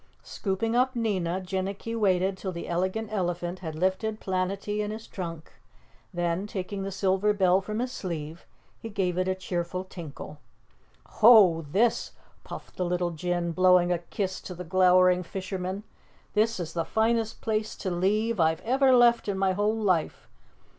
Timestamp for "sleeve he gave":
7.91-9.15